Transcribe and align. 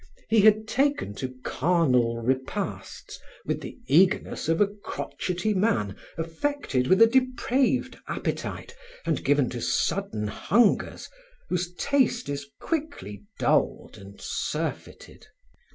He 0.29 0.41
had 0.41 0.67
taken 0.67 1.13
to 1.17 1.35
carnal 1.43 2.23
repasts 2.23 3.19
with 3.45 3.61
the 3.61 3.77
eagerness 3.85 4.49
of 4.49 4.59
a 4.59 4.65
crotchety 4.65 5.53
man 5.53 5.95
affected 6.17 6.87
with 6.87 7.03
a 7.03 7.05
depraved 7.05 7.99
appetite 8.07 8.73
and 9.05 9.23
given 9.23 9.47
to 9.51 9.61
sudden 9.61 10.25
hungers, 10.25 11.07
whose 11.49 11.75
taste 11.75 12.29
is 12.29 12.49
quickly 12.59 13.25
dulled 13.37 13.99
and 13.99 14.19
surfeited. 14.19 15.27